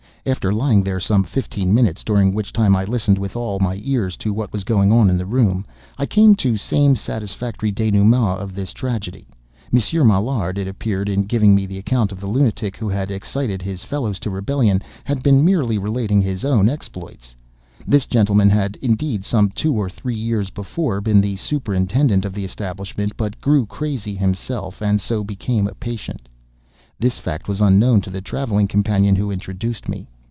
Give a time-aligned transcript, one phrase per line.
[0.23, 4.15] After lying there some fifteen minutes, during which time I listened with all my ears
[4.17, 5.65] to what was going on in the room,
[5.97, 9.27] I came to same satisfactory dénouement of this tragedy.
[9.71, 13.63] Monsieur Maillard, it appeared, in giving me the account of the lunatic who had excited
[13.63, 17.33] his fellows to rebellion, had been merely relating his own exploits.
[17.87, 22.45] This gentleman had, indeed, some two or three years before, been the superintendent of the
[22.45, 26.27] establishment, but grew crazy himself, and so became a patient.
[26.99, 30.07] This fact was unknown to the travelling companion who introduced me.